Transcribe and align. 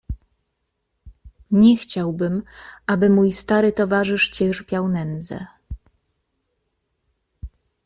"Nie 1.51 1.77
chciałbym, 1.77 2.43
aby 2.87 3.09
mój 3.09 3.31
stary 3.31 3.71
towarzysz 3.71 4.29
cierpiał 4.29 4.87
nędzę." 4.87 5.45